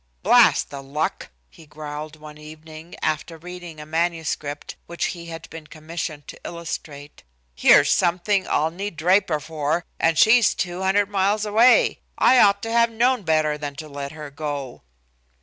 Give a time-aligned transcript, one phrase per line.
[0.23, 5.67] "Blast the luck," he growled one evening, after reading a manuscript which he had been
[5.67, 7.21] commissioned to illustrate.
[7.53, 11.99] "Here's something I'll need Draper for, and she's 200 miles away.
[12.17, 14.81] I ought to have known better than to let her go."